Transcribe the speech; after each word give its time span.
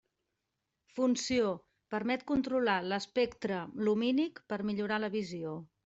Funció: 0.99 1.51
permet 1.95 2.25
controlar 2.33 2.79
l'espectre 2.89 3.61
lumínic 3.91 4.43
per 4.53 4.61
millorar 4.73 5.03
la 5.07 5.13
visió. 5.21 5.59